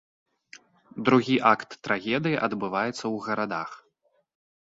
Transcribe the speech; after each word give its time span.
Другі 1.09 1.35
акт 1.51 1.75
трагедыі 1.87 2.39
адбываецца 2.47 2.93
ў 2.93 3.23
гарадах. 3.29 3.71